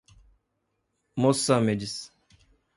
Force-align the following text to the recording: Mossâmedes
Mossâmedes 1.15 2.11